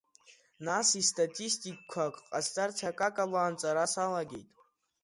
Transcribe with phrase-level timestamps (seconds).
[0.65, 4.49] Нас истатистикқәак ҟасҵарц акакала анҵара салагеит.